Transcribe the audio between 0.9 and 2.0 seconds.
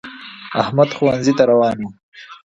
ښونځی تا روان وو